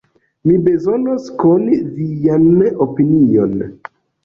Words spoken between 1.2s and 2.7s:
koni vian